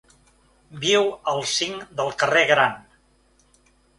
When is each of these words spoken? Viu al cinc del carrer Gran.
Viu 0.85 1.03
al 1.33 1.43
cinc 1.51 1.85
del 2.01 2.09
carrer 2.23 2.43
Gran. 2.55 2.75